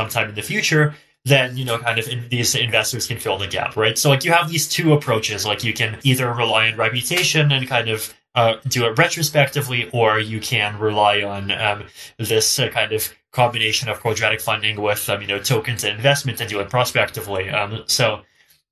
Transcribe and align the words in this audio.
sometime 0.00 0.28
in 0.30 0.34
the 0.34 0.42
future, 0.42 0.94
then 1.24 1.56
you 1.56 1.64
know 1.64 1.78
kind 1.78 1.98
of 1.98 2.08
in, 2.08 2.28
these 2.30 2.54
investors 2.54 3.06
can 3.06 3.18
fill 3.18 3.38
the 3.38 3.46
gap 3.46 3.76
right? 3.76 3.98
So 3.98 4.08
like 4.08 4.24
you 4.24 4.32
have 4.32 4.48
these 4.48 4.68
two 4.68 4.92
approaches. 4.92 5.44
Like 5.44 5.62
you 5.64 5.74
can 5.74 5.98
either 6.02 6.32
rely 6.32 6.70
on 6.70 6.76
reputation 6.76 7.52
and 7.52 7.68
kind 7.68 7.88
of 7.88 8.14
uh, 8.34 8.54
do 8.68 8.86
it 8.86 8.96
retrospectively 8.96 9.90
or 9.92 10.18
you 10.18 10.40
can 10.40 10.78
rely 10.78 11.22
on 11.22 11.50
um, 11.50 11.84
this 12.18 12.58
uh, 12.58 12.68
kind 12.68 12.92
of 12.92 13.12
combination 13.32 13.88
of 13.88 14.00
quadratic 14.00 14.40
funding 14.40 14.80
with 14.80 15.08
um, 15.08 15.20
you 15.20 15.26
know 15.26 15.38
tokens 15.38 15.84
and 15.84 15.96
investment 15.96 16.40
and 16.40 16.48
do 16.48 16.60
it 16.60 16.70
prospectively. 16.70 17.50
Um, 17.50 17.82
so 17.86 18.22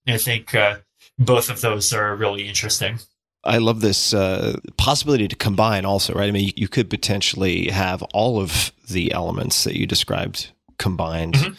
i 0.07 0.17
think 0.17 0.55
uh, 0.55 0.77
both 1.19 1.51
of 1.51 1.61
those 1.61 1.93
are 1.93 2.17
really 2.17 2.49
interesting. 2.49 2.99
I 3.45 3.59
love 3.59 3.81
this 3.81 4.13
uh, 4.13 4.59
possibility 4.77 5.29
to 5.29 5.37
combine 5.37 5.85
also, 5.85 6.13
right? 6.15 6.29
I 6.29 6.33
mean, 6.33 6.47
you, 6.49 6.53
you, 6.57 6.69
could 6.69 6.91
potentially 6.91 7.69
have 7.69 8.03
all 8.13 8.41
of 8.41 8.73
the 8.91 9.13
elements 9.13 9.65
that 9.65 9.77
you 9.77 9.87
described 9.87 10.51
combined. 10.79 11.35
Mm-hmm. 11.35 11.55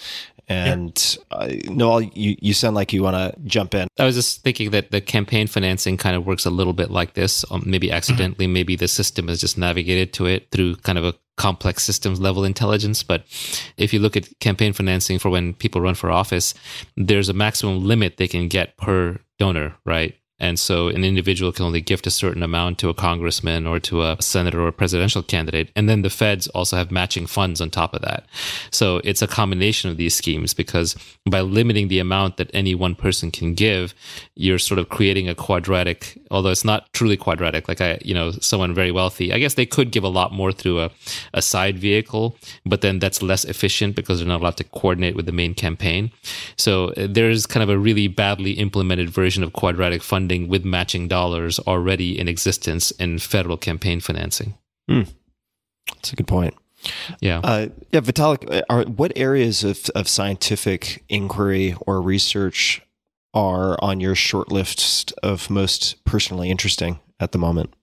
And 0.52 1.18
yeah. 1.32 1.38
uh, 1.38 1.50
Noel, 1.70 2.02
you, 2.02 2.36
you 2.41 2.54
sound 2.55 2.76
like 2.76 2.91
you 2.91 3.04
want 3.04 3.16
to 3.16 3.40
jump 3.44 3.76
in. 3.76 3.88
I 4.00 4.05
was 4.05 4.16
just 4.16 4.41
thinking 4.41 4.72
that 4.72 4.90
the 4.90 5.00
campaign 5.00 5.46
financing 5.46 5.96
kind 5.96 6.16
of 6.16 6.26
works 6.26 6.44
a 6.46 6.50
little 6.50 6.73
bit 6.73 6.90
like 6.90 7.14
this. 7.14 7.46
Um, 7.52 7.63
maybe 7.68 7.88
mm-hmm. 7.88 7.96
accidentally, 7.96 8.46
mm-hmm. 8.46 8.54
maybe 8.54 8.76
the 8.76 8.88
system 8.88 9.27
has 9.27 9.40
just 9.40 9.60
navigated 9.60 10.12
to 10.13 10.26
it 10.26 10.50
through 10.50 10.77
kind 10.77 10.98
of 10.98 11.05
a 11.05 11.13
complex 11.38 11.84
systems 11.84 12.20
level 12.20 12.44
intelligence. 12.44 13.04
But 13.04 13.26
if 13.77 13.94
you 13.94 14.00
look 14.00 14.18
at 14.18 14.27
campaign 14.40 14.74
financing 14.74 15.20
for 15.20 15.30
when 15.30 15.54
people 15.54 15.82
run 15.82 15.94
for 15.94 16.10
office, 16.10 16.55
there's 16.98 17.30
a 17.30 17.34
maximum 17.34 17.86
limit 17.86 18.18
they 18.18 18.27
can 18.27 18.48
get 18.48 18.76
per 18.76 19.20
donor, 19.38 19.76
right? 19.86 20.16
And 20.39 20.59
so 20.59 20.88
an 20.88 21.03
individual 21.03 21.52
can 21.52 21.66
only 21.66 21.81
gift 21.81 22.07
a 22.07 22.11
certain 22.11 22.43
amount 22.43 22.77
to 22.79 22.89
a 22.89 22.93
congressman 22.93 23.67
or 23.67 23.79
to 23.81 24.03
a 24.03 24.17
senator 24.21 24.62
or 24.62 24.67
a 24.67 24.73
presidential 24.73 25.21
candidate. 25.21 25.70
And 25.75 25.89
then 25.89 26.02
the 26.02 26.09
feds 26.09 26.48
also 26.49 26.77
have 26.77 26.91
matching 26.91 27.27
funds 27.27 27.62
on 27.62 27.70
top 27.70 27.93
of 27.93 28.02
that. 28.02 28.25
So 28.71 29.02
it's 29.03 29.21
a 29.21 29.27
combination 29.27 29.89
of 29.89 29.98
these 29.98 30.15
schemes 30.15 30.53
because 30.53 30.95
by 31.29 31.41
limiting 31.41 31.88
the 31.88 31.99
amount 31.99 32.38
that 32.38 32.49
any 32.53 32.75
one 32.75 32.95
person 32.95 33.31
can 33.31 33.53
give, 33.53 33.93
you're 34.35 34.59
sort 34.59 34.79
of 34.79 34.90
creating 34.90 35.27
a 35.27 35.35
quadratic, 35.35 36.18
although 36.31 36.49
it's 36.49 36.65
not 36.65 36.91
truly 36.93 37.18
quadratic, 37.18 37.68
like 37.68 37.81
I, 37.81 37.99
you 38.03 38.13
know, 38.13 38.31
someone 38.31 38.74
very 38.74 38.91
wealthy, 38.91 39.34
I 39.34 39.40
guess 39.40 39.55
they 39.55 39.65
could 39.65 39.91
give 39.91 40.03
a 40.03 40.09
lot 40.09 40.31
more 40.31 40.51
through 40.51 40.79
a, 40.81 40.91
a 41.34 41.41
side 41.41 41.77
vehicle, 41.77 42.37
but 42.65 42.81
then 42.81 42.99
that's 42.99 43.21
less 43.21 43.43
efficient 43.46 43.96
because 43.96 44.20
they're 44.20 44.27
not 44.27 44.41
allowed 44.41 44.57
to 44.57 44.63
coordinate 44.63 45.15
with 45.15 45.26
the 45.26 45.31
main 45.31 45.53
campaign. 45.53 46.12
So 46.55 46.90
uh, 46.90 47.07
there's 47.09 47.46
kind 47.46 47.63
of 47.63 47.70
a 47.70 47.77
really 47.77 48.07
badly 48.07 48.53
implemented 48.53 49.09
version 49.09 49.43
of 49.43 49.53
quadratic 49.53 50.01
funding 50.01 50.29
funding 50.30 50.48
with 50.48 50.63
matching 50.63 51.08
dollars 51.08 51.60
already 51.60 52.20
in 52.20 52.27
existence 52.27 52.91
in 52.91 53.18
federal 53.18 53.58
campaign 53.58 53.99
financing. 53.99 54.54
Hmm. 54.88 55.04
That's 55.88 56.13
a 56.13 56.16
good 56.16 56.27
point. 56.27 56.54
Yeah. 57.20 57.40
Uh, 57.44 57.68
yeah, 57.91 58.02
Vitalik, 58.02 58.49
uh, 58.54 58.62
are, 58.70 58.84
what 58.84 59.12
areas 59.16 59.63
of, 59.63 59.90
of 59.96 60.08
scientific 60.08 61.04
inquiry 61.10 61.76
or 61.82 62.02
research 62.02 62.82
are 63.34 63.77
on 63.82 63.99
your 63.99 64.16
short 64.16 64.52
list 64.52 65.13
of 65.24 65.50
most 65.50 66.03
personally 66.06 66.52
interesting 66.52 67.00
at 67.19 67.31
the 67.31 67.40
moment? 67.40 67.74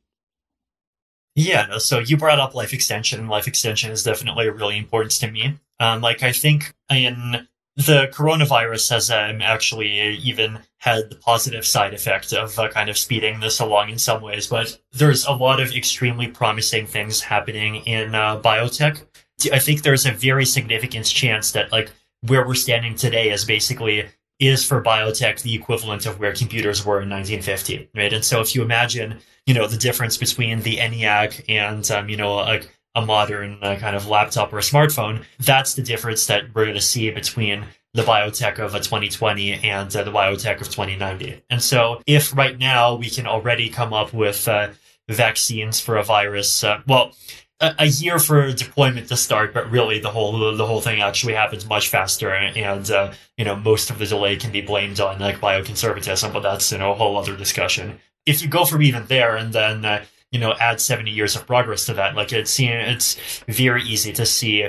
Yeah, 1.35 1.79
so 1.79 1.99
you 1.99 2.17
brought 2.17 2.39
up 2.39 2.55
life 2.55 2.73
extension. 2.73 3.29
Life 3.29 3.47
extension 3.47 3.91
is 3.91 4.03
definitely 4.05 4.49
really 4.49 4.79
important 4.79 5.13
to 5.21 5.31
me. 5.31 5.59
Um, 5.81 6.01
like, 6.01 6.23
I 6.23 6.33
think 6.33 6.75
in 6.91 7.47
the 7.77 8.09
coronavirus 8.13 8.91
has 8.91 9.11
um, 9.11 9.43
actually 9.43 10.17
even 10.17 10.61
had 10.79 11.11
the 11.11 11.17
positive 11.17 11.67
side 11.67 11.93
effect 11.93 12.33
of 12.33 12.59
uh, 12.59 12.69
kind 12.69 12.89
of 12.89 12.97
speeding 12.97 13.41
this 13.41 13.61
along 13.61 13.91
in 13.91 13.99
some 13.99 14.23
ways, 14.23 14.47
but 14.47 14.81
there's 14.93 15.27
a 15.27 15.33
lot 15.33 15.61
of 15.61 15.73
extremely 15.73 16.27
promising 16.27 16.87
things 16.87 17.21
happening 17.21 17.77
in 17.77 18.15
uh, 18.15 18.41
biotech. 18.41 19.05
I 19.53 19.59
think 19.59 19.83
there's 19.83 20.07
a 20.07 20.13
very 20.13 20.47
significant 20.47 21.07
chance 21.07 21.53
that 21.53 21.71
like 21.71 21.91
where 22.23 22.47
we're 22.47 22.55
standing 22.55 22.95
today 22.95 23.31
is 23.31 23.45
basically 23.45 24.07
is 24.39 24.65
for 24.65 24.83
biotech 24.83 25.43
the 25.43 25.55
equivalent 25.55 26.07
of 26.07 26.19
where 26.19 26.35
computers 26.35 26.85
were 26.85 27.01
in 27.01 27.11
1950, 27.11 27.91
right? 27.95 28.13
And 28.13 28.25
so 28.25 28.41
if 28.41 28.55
you 28.55 28.63
imagine, 28.63 29.19
you 29.47 29.55
know, 29.55 29.67
the 29.67 29.77
difference 29.77 30.17
between 30.17 30.61
the 30.61 30.77
ENIAC 30.77 31.45
and, 31.49 31.91
um, 31.91 32.09
you 32.09 32.17
know, 32.17 32.37
like 32.37 32.76
a 32.97 33.05
modern 33.05 33.59
uh, 33.63 33.77
kind 33.77 33.95
of 33.95 34.09
laptop 34.09 34.53
or 34.53 34.59
a 34.59 34.63
smartphone, 34.63 35.23
that's 35.39 35.75
the 35.75 35.83
difference 35.83 36.27
that 36.27 36.55
we're 36.55 36.65
going 36.65 36.75
to 36.75 36.81
see 36.81 37.11
between 37.11 37.65
the 37.93 38.03
biotech 38.03 38.59
of 38.59 38.75
a 38.75 38.81
2020 38.81 39.53
and 39.53 39.95
uh, 39.95 40.03
the 40.03 40.11
biotech 40.11 40.61
of 40.61 40.69
2090. 40.69 41.43
And 41.51 41.63
so, 41.63 42.03
if 42.07 42.37
right 42.37 42.59
now 42.59 42.95
we 42.95 43.11
can 43.11 43.27
already 43.27 43.69
come 43.69 43.93
up 43.93 44.13
with 44.13 44.49
uh, 44.49 44.71
vaccines 45.09 45.79
for 45.79 45.97
a 45.97 46.03
virus, 46.03 46.65
uh, 46.65 46.81
well, 46.87 47.15
a, 47.61 47.75
a, 47.79 47.87
year 47.87 48.19
for 48.19 48.53
deployment 48.53 49.09
to 49.09 49.17
start, 49.17 49.55
but 49.55 49.71
really 49.71 49.99
the 49.99 50.11
whole 50.11 50.57
the 50.57 50.67
whole 50.67 50.81
thing 50.81 51.01
actually 51.01 51.35
happens 51.35 51.67
much 51.67 51.89
faster, 51.89 52.33
and 52.33 52.91
uh, 52.91 53.13
you 53.37 53.45
know 53.45 53.57
most 53.57 53.91
of 53.91 53.99
the 53.99 54.07
delay 54.07 54.37
can 54.37 54.53
be 54.53 54.61
blamed 54.61 55.01
on 55.01 55.19
like 55.19 55.41
bioconservatism, 55.41 56.33
but 56.33 56.41
that's 56.41 56.73
you 56.73 56.79
know 56.79 56.93
a 56.93 56.95
whole 56.95 57.17
other 57.17 57.37
discussion. 57.37 57.99
If 58.27 58.43
you 58.43 58.49
go 58.49 58.65
from 58.65 58.83
even 58.83 59.07
there 59.07 59.37
and 59.37 59.53
then 59.53 59.85
uh, 59.85 60.05
you 60.37 60.41
know 60.41 60.53
add 60.61 60.83
70 60.83 61.11
years 61.11 61.35
of 61.35 61.47
progress 61.47 61.87
to 61.87 61.95
that. 61.95 62.15
Like 62.15 62.31
it's 62.31 62.61
you 62.61 62.69
know, 62.69 62.81
it's 62.81 63.41
very 63.49 63.83
easy 63.83 64.13
to 64.13 64.27
see 64.27 64.69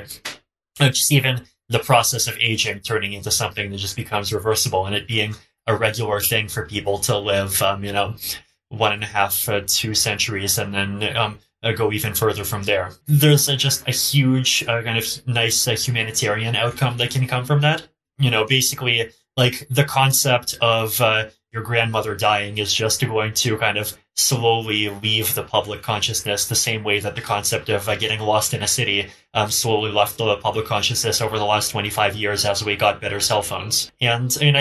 just 0.79 1.11
even 1.11 1.41
the 1.67 1.79
process 1.79 2.25
of 2.25 2.38
aging 2.39 2.79
turning 2.79 3.11
into 3.11 3.31
something 3.31 3.69
that 3.69 3.77
just 3.77 3.97
becomes 3.97 4.31
reversible 4.31 4.85
and 4.85 4.95
it 4.95 5.09
being 5.09 5.35
a 5.67 5.75
regular 5.75 6.22
thing 6.22 6.47
for 6.47 6.66
people 6.66 7.00
to 7.00 7.17
live 7.17 7.61
um, 7.61 7.83
you 7.83 7.91
know 7.91 8.16
one 8.69 8.94
and 8.94 9.03
a 9.03 9.07
half 9.07 9.50
uh, 9.50 9.61
two 9.67 9.94
centuries 9.94 10.57
and 10.57 10.73
then 10.73 11.17
um, 11.17 11.38
uh, 11.63 11.73
go 11.73 11.91
even 11.91 12.13
further 12.13 12.45
from 12.45 12.63
there. 12.63 12.91
There's 13.07 13.47
just 13.47 13.85
a 13.89 13.91
huge 13.91 14.63
uh, 14.69 14.81
kind 14.83 14.97
of 14.97 15.27
nice 15.27 15.67
uh, 15.67 15.72
humanitarian 15.72 16.56
outcome 16.56 16.95
that 16.97 17.11
can 17.11 17.27
come 17.27 17.44
from 17.44 17.59
that. 17.61 17.85
You 18.19 18.31
know 18.31 18.45
basically 18.45 19.09
like 19.35 19.67
the 19.69 19.83
concept 19.83 20.57
of 20.61 21.01
uh, 21.01 21.25
your 21.52 21.63
grandmother 21.63 22.16
dying 22.16 22.58
is 22.58 22.74
just 22.74 23.02
going 23.02 23.34
to 23.34 23.58
kind 23.58 23.78
of 23.78 23.97
slowly 24.16 24.90
leave 24.90 25.35
the 25.35 25.44
public 25.44 25.81
consciousness 25.81 26.47
the 26.47 26.56
same 26.56 26.84
way 26.84 27.00
that 27.00 27.16
the 27.16 27.22
concept 27.22 27.69
of 27.69 27.88
uh, 27.88 27.96
getting 27.96 28.19
lost 28.19 28.53
in 28.53 28.63
a 28.63 28.68
city 28.68 29.08
um, 29.34 29.52
slowly 29.52 29.91
left 29.91 30.18
the 30.18 30.38
public 30.38 30.66
consciousness 30.66 31.22
over 31.22 31.38
the 31.38 31.46
last 31.46 31.69
25 31.69 32.16
years 32.16 32.44
as 32.44 32.63
we 32.63 32.75
got 32.75 33.00
better 33.00 33.19
cell 33.19 33.44
phones. 33.44 33.91
And, 34.02 34.36
and 34.41 34.50
I 34.50 34.52